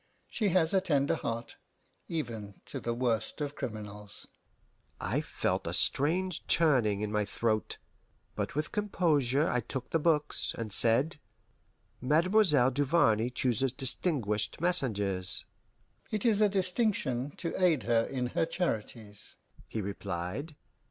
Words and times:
She 0.27 0.49
has 0.49 0.73
a 0.73 0.81
tender 0.81 1.13
heart 1.13 1.57
even 2.07 2.55
to 2.65 2.79
the 2.79 2.95
worst 2.95 3.39
of 3.39 3.53
criminals." 3.55 4.25
I 4.99 5.21
felt 5.21 5.67
a 5.67 5.73
strange 5.73 6.47
churning 6.47 7.01
in 7.01 7.11
my 7.11 7.23
throat, 7.23 7.77
but 8.35 8.55
with 8.55 8.71
composure 8.71 9.47
I 9.47 9.59
took 9.59 9.91
the 9.91 9.99
books, 9.99 10.55
and 10.57 10.73
said, 10.73 11.19
"Mademoiselle 12.01 12.71
Duvarney 12.71 13.29
chooses 13.29 13.73
distinguished 13.73 14.59
messengers." 14.59 15.45
"It 16.09 16.25
is 16.25 16.41
a 16.41 16.49
distinction 16.49 17.35
to 17.37 17.53
aid 17.63 17.83
her 17.83 18.03
in 18.03 18.25
her 18.29 18.47
charities," 18.47 19.35
he 19.67 19.81
replied. 19.83 20.55